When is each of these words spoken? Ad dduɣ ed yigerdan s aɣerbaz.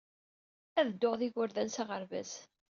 Ad 0.79 0.87
dduɣ 0.91 1.13
ed 1.15 1.21
yigerdan 1.23 1.69
s 1.71 1.77
aɣerbaz. 1.81 2.31